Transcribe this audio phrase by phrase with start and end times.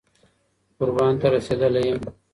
[0.79, 1.99] قربان ته رسېدلى يــم